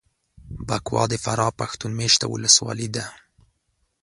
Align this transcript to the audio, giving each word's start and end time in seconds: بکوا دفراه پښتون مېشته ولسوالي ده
بکوا 0.67 1.03
دفراه 1.13 1.51
پښتون 1.59 1.91
مېشته 1.99 2.25
ولسوالي 2.29 2.87
ده 2.95 3.05